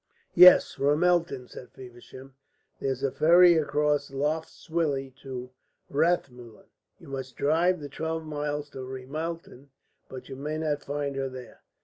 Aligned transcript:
"Yes, 0.33 0.79
Ramelton," 0.79 1.47
said 1.47 1.69
Feversham; 1.73 2.33
"there's 2.79 3.03
a 3.03 3.11
ferry 3.11 3.53
across 3.55 4.09
Lough 4.09 4.41
Swilly 4.47 5.13
to 5.21 5.51
Rathmullen. 5.91 6.65
You 6.97 7.09
must 7.09 7.35
drive 7.35 7.79
the 7.79 7.87
twelve 7.87 8.25
miles 8.25 8.71
to 8.71 8.79
Ramelton. 8.83 9.69
But 10.09 10.27
you 10.27 10.35
may 10.35 10.57
not 10.57 10.81
find 10.83 11.15
her 11.17 11.29
there." 11.29 11.61